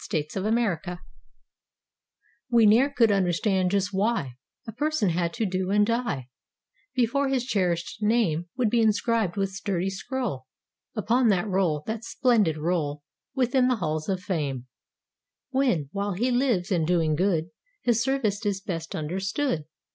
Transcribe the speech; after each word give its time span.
"WHILE 0.11 0.23
WE'RE 0.33 0.57
HERE" 0.83 0.99
We 2.49 2.65
ne'er 2.65 2.89
could 2.89 3.11
understand 3.11 3.69
just 3.69 3.93
why 3.93 4.33
A 4.65 4.71
person 4.71 5.09
had 5.09 5.31
to 5.33 5.45
do 5.45 5.69
and 5.69 5.85
die 5.85 6.27
Before 6.95 7.27
his 7.27 7.45
cherished 7.45 8.01
name 8.01 8.49
Would 8.57 8.71
be 8.71 8.81
inscribed 8.81 9.37
with 9.37 9.51
sturdy 9.51 9.91
scroll 9.91 10.47
Upon 10.95 11.27
that 11.27 11.47
roll—that 11.47 12.03
splendid 12.03 12.57
roll— 12.57 13.03
Within 13.35 13.67
the 13.67 13.75
Halls 13.75 14.09
of 14.09 14.21
Fame; 14.21 14.65
When, 15.51 15.89
while 15.91 16.13
he 16.13 16.31
lives 16.31 16.71
and 16.71 16.87
doing 16.87 17.15
good 17.15 17.51
His 17.83 18.01
service 18.01 18.43
is 18.43 18.59
best 18.59 18.95
understood. 18.95 19.65